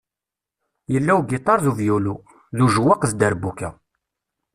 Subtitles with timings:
[0.93, 2.15] Yella ugiṭar d uvyulu,
[2.57, 3.69] d ujawaq d dderbuka.